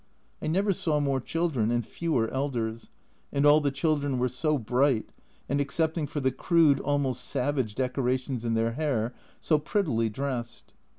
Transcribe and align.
I 0.41 0.47
never 0.47 0.73
saw 0.73 0.99
more 0.99 1.19
children 1.21 1.69
and 1.69 1.85
fewer 1.85 2.27
elders, 2.31 2.89
and 3.31 3.45
all 3.45 3.61
the 3.61 3.69
children 3.69 4.17
were 4.17 4.29
so 4.29 4.57
bright, 4.57 5.11
and, 5.47 5.61
excepting 5.61 6.07
for 6.07 6.19
the 6.19 6.31
crude, 6.31 6.79
almost 6.79 7.23
savage 7.23 7.75
decorations 7.75 8.43
in 8.43 8.55
their 8.55 8.71
hair, 8.71 9.13
so 9.39 9.59
prettily 9.59 10.09
dressed. 10.09 10.73